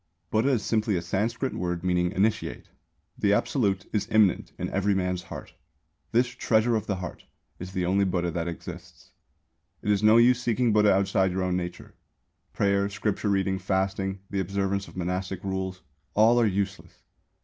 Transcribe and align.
Buddha 0.31 0.49
is 0.49 0.63
simply 0.65 0.95
a 0.95 1.01
Sanskrit 1.03 1.53
word 1.53 1.83
meaning 1.83 2.11
"initiate." 2.11 2.69
The 3.19 3.33
Absolute 3.33 3.85
is 3.93 4.07
immanent 4.09 4.51
in 4.57 4.67
every 4.71 4.95
man's 4.95 5.21
heart. 5.21 5.53
This 6.11 6.25
"treasure 6.29 6.75
of 6.75 6.87
the 6.87 6.95
heart" 6.95 7.25
is 7.59 7.73
the 7.73 7.85
only 7.85 8.03
Buddha 8.03 8.31
that 8.31 8.47
exists. 8.47 9.11
It 9.83 9.91
is 9.91 10.01
no 10.01 10.17
use 10.17 10.41
seeking 10.41 10.73
Buddha 10.73 10.91
outside 10.91 11.31
your 11.31 11.43
own 11.43 11.55
nature. 11.55 11.93
Prayer, 12.51 12.89
scripture 12.89 13.29
reading, 13.29 13.59
fasting, 13.59 14.21
the 14.31 14.39
observance 14.39 14.87
of 14.87 14.97
monastic 14.97 15.43
rules 15.43 15.83
all 16.15 16.39
are 16.41 16.47
useless. 16.47 17.03